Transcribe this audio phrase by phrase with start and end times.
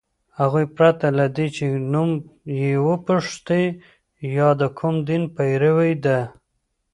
[0.39, 2.11] هغوی پرته له دې چي نوم
[2.61, 3.63] یې وپوښتي
[4.37, 6.19] یا د کوم دین پیروۍ ده